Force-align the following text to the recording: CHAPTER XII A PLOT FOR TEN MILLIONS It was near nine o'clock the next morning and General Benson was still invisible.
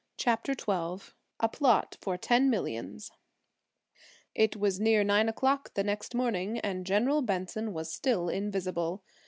CHAPTER 0.17 0.53
XII 0.53 1.13
A 1.41 1.47
PLOT 1.53 1.95
FOR 2.01 2.17
TEN 2.17 2.49
MILLIONS 2.49 3.11
It 4.33 4.55
was 4.57 4.79
near 4.79 5.03
nine 5.03 5.29
o'clock 5.29 5.75
the 5.75 5.83
next 5.83 6.15
morning 6.15 6.57
and 6.61 6.87
General 6.87 7.21
Benson 7.21 7.71
was 7.71 7.93
still 7.93 8.27
invisible. 8.27 9.03